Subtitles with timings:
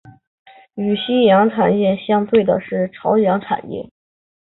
[0.73, 3.87] 与夕阳产业相对的是朝阳产业。